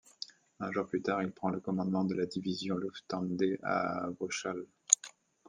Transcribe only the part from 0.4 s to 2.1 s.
Un jour plus tard, il prend le commandement